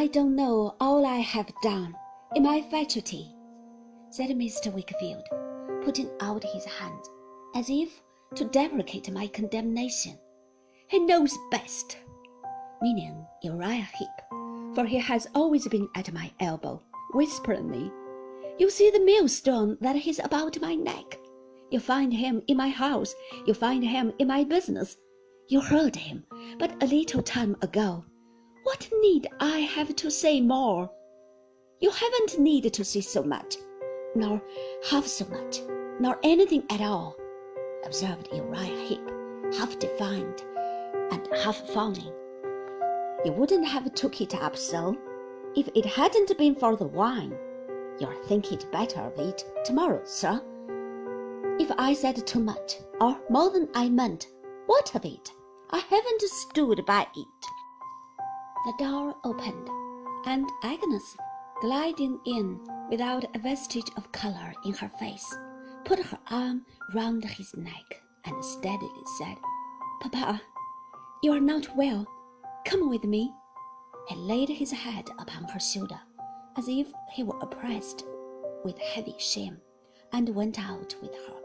[0.00, 1.94] I don't know all I have done
[2.34, 3.36] in my fatuity,
[4.08, 4.72] said Mr.
[4.72, 5.24] Wickfield,
[5.84, 7.04] putting out his hand
[7.54, 8.00] as if
[8.34, 10.18] to deprecate my condemnation.
[10.88, 11.98] He knows best,
[12.80, 16.80] meaning Uriah Heep, for he has always been at my elbow,
[17.12, 17.92] whispering me,
[18.58, 21.18] You see the millstone that is about my neck.
[21.70, 24.96] You find him in my house, you find him in my business.
[25.48, 26.24] You heard him
[26.58, 28.06] but a little time ago.
[28.70, 30.88] What need I have to say more?
[31.80, 33.56] You haven't need to say so much,
[34.14, 34.40] nor
[34.88, 35.58] half so much,
[35.98, 37.16] nor anything at all,
[37.84, 39.10] observed Uriah Heep,
[39.58, 40.46] half defiant
[41.10, 42.12] and half fawning.
[43.24, 44.96] You wouldn't have took it up so
[45.56, 47.36] if it hadn't been for the wine.
[47.98, 50.40] You'll think it better of it tomorrow, sir.
[51.58, 54.28] If I said too much, or more than I meant,
[54.66, 55.32] what of it?
[55.70, 57.46] I haven't stood by it.
[58.66, 59.70] The door opened,
[60.26, 61.16] and Agnes,
[61.62, 65.34] gliding in without a vestige of color in her face,
[65.86, 69.38] put her arm round his neck and steadily said,
[70.02, 70.42] Papa,
[71.22, 72.06] you are not well.
[72.66, 73.32] Come with me.
[74.08, 76.00] He laid his head upon her shoulder,
[76.58, 78.04] as if he were oppressed
[78.62, 79.56] with heavy shame,
[80.12, 81.40] and went out with her.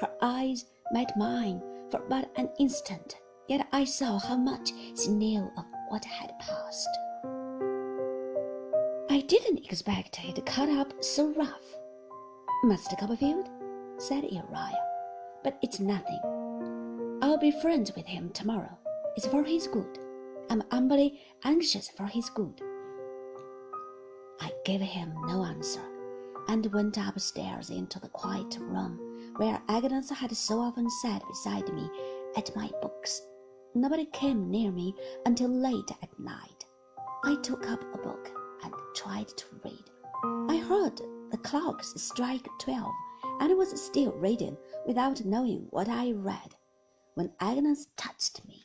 [0.00, 3.16] Her eyes met mine for but an instant,
[3.48, 6.88] yet I saw how much she knew of what had passed.
[9.10, 11.76] I didn't expect it cut up so rough,
[12.64, 13.50] Master Copperfield,
[13.98, 14.86] said Uriah,
[15.44, 17.18] but it's nothing.
[17.20, 18.74] I'll be friends with him tomorrow.
[19.16, 19.98] It's for his good.
[20.48, 22.62] I'm humbly anxious for his good.
[24.40, 25.84] I gave him no answer,
[26.48, 28.98] and went upstairs into the quiet room
[29.36, 31.86] where Agnes had so often sat beside me
[32.34, 33.20] at my books.
[33.74, 34.94] Nobody came near me
[35.26, 36.64] until late at night.
[37.24, 38.30] I took up a book
[38.62, 39.90] and tried to read.
[40.50, 42.92] I heard the clocks strike twelve
[43.40, 44.56] and was still reading
[44.86, 46.54] without knowing what I read
[47.14, 48.64] when Agnes touched me.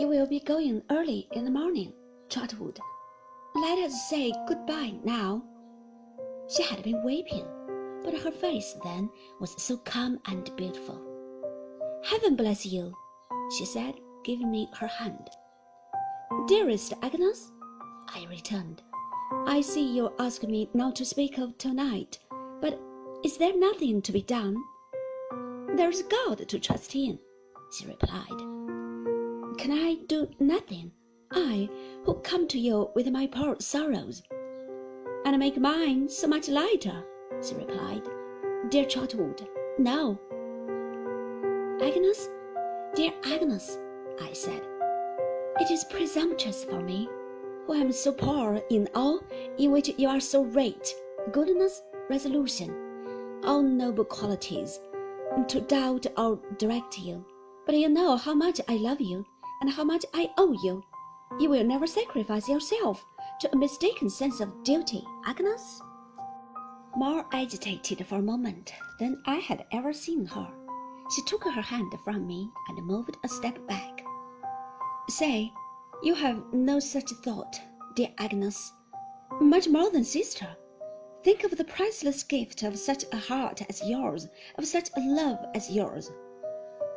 [0.00, 1.92] You will be going early in the morning,
[2.28, 2.78] Trotwood.
[3.54, 5.44] Let us say good-bye now.
[6.48, 7.46] She had been weeping
[8.04, 11.11] but her face then was so calm and beautiful.
[12.04, 12.96] Heaven bless you,
[13.56, 15.30] she said, giving me her hand.
[16.48, 17.52] Dearest Agnes,
[18.08, 18.82] I returned,
[19.46, 22.18] I see you ask me not to speak of tonight,
[22.60, 22.80] but
[23.24, 24.56] is there nothing to be done?
[25.76, 27.18] There's God to trust in,
[27.72, 28.38] she replied.
[29.58, 30.90] Can I do nothing,
[31.30, 31.68] I
[32.04, 34.22] who come to you with my poor sorrows,
[35.24, 37.04] and make mine so much lighter?
[37.46, 38.02] she replied.
[38.70, 39.48] Dear Trotwood,
[39.78, 40.18] no.
[41.82, 42.28] Agnes,
[42.94, 43.76] dear Agnes,
[44.20, 44.62] I said,
[45.58, 47.08] it is presumptuous for me,
[47.66, 49.20] who am so poor in all
[49.58, 50.94] in which you are so great,
[51.32, 52.70] goodness, resolution,
[53.42, 54.78] all noble qualities,
[55.48, 57.24] to doubt or direct you.
[57.66, 59.26] But you know how much I love you,
[59.60, 60.84] and how much I owe you.
[61.40, 63.04] You will never sacrifice yourself
[63.40, 65.82] to a mistaken sense of duty, Agnes?
[66.94, 70.48] more agitated for a moment than I had ever seen her.
[71.14, 74.04] She took her hand from me and moved a step back.
[75.08, 75.52] Say,
[76.02, 77.60] you have no such thought,
[77.94, 78.72] dear Agnes,
[79.40, 80.56] much more than sister.
[81.22, 84.28] Think of the priceless gift of such a heart as yours,
[84.58, 86.10] of such a love as yours.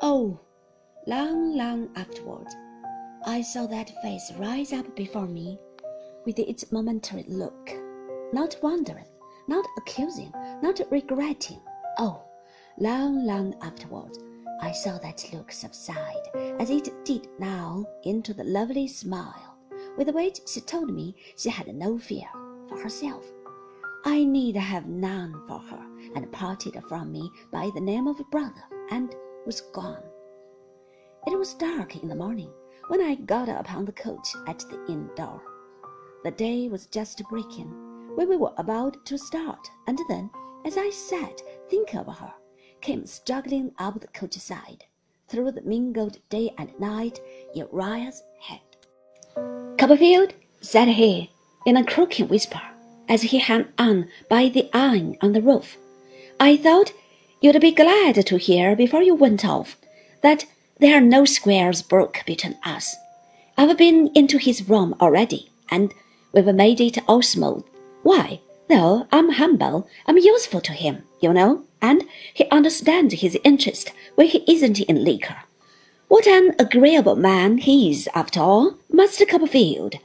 [0.02, 0.40] Oh,
[1.06, 2.48] long, long afterward,
[3.26, 5.60] I saw that face rise up before me
[6.26, 7.72] with its momentary look,
[8.34, 9.06] not wondering
[9.48, 11.62] not accusing, not regretting.
[11.98, 12.25] Oh,
[12.78, 14.20] long, long afterwards,
[14.62, 16.28] I saw that look subside,
[16.60, 19.58] as it did now, into the lovely smile,
[19.98, 22.28] with which she told me she had no fear
[22.68, 23.26] for herself.
[24.04, 28.64] I need have none for her, and parted from me by the name of brother,
[28.92, 29.16] and
[29.46, 30.04] was gone.
[31.28, 32.52] It was dark in the morning
[32.88, 35.42] when I got upon the coach at the inn door.
[36.24, 37.70] The day was just breaking
[38.16, 40.30] when we were about to start, and then,
[40.66, 42.34] as I sat thinking of her,
[42.86, 44.86] came struggling up the coach side,
[45.28, 47.20] through the mingled day and night,
[47.56, 48.62] Uriah's head.
[49.80, 51.32] Copperfield, said he,
[51.66, 52.62] in a croaking whisper,
[53.10, 55.78] as he hung on by the iron on the roof,
[56.40, 56.94] I thought
[57.42, 59.78] you'd be glad to hear before you went off
[60.22, 60.46] that
[60.78, 62.96] there are no squares broke between us.
[63.58, 65.92] I've been into his room already, and
[66.34, 67.66] we've made it all smooth.
[68.04, 72.04] Why, though I'm humble, I'm useful to him, you know, and
[72.34, 75.38] he understands his interest when he isn't in liquor.
[76.08, 79.96] What an agreeable man he is, after all, Master Copperfield!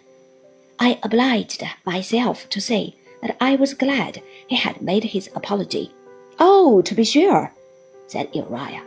[0.79, 5.93] I obliged myself to say that I was glad he had made his apology.
[6.39, 7.53] Oh, to be sure,
[8.07, 8.83] said Uriah.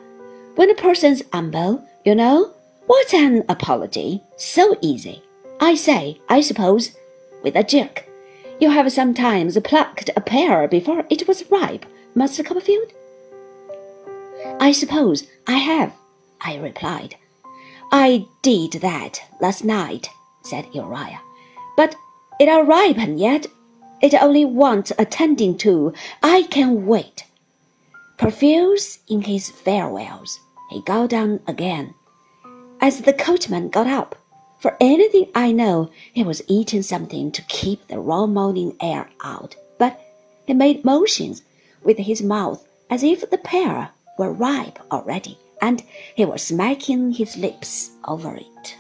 [0.56, 2.52] When a person's humble, you know,
[2.88, 4.22] what's an apology?
[4.38, 5.22] So easy.
[5.60, 6.96] I say, I suppose,
[7.44, 8.06] with a jerk,
[8.60, 11.86] you have sometimes plucked a pear before it was ripe,
[12.16, 12.92] Master Copperfield?
[14.60, 15.94] I suppose I have,
[16.42, 17.16] I replied.
[17.92, 20.10] I did that last night,
[20.42, 21.22] said Uriah.
[21.78, 21.96] But
[22.40, 23.48] it'll ripen yet.
[24.02, 25.94] It only wants attending to.
[26.22, 27.26] I can wait.
[28.18, 30.40] Profuse in his farewells,
[30.70, 31.94] he got down again.
[32.82, 34.16] As the coachman got up,
[34.64, 39.58] for anything I know, he was eating something to keep the raw morning air out,
[39.78, 40.00] but
[40.48, 41.42] he made motions
[41.84, 45.84] with his mouth as if the pear were ripe already and
[46.16, 48.78] he was smacking his lips over it.